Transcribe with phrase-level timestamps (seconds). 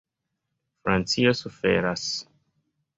[0.81, 2.03] Francio suferas.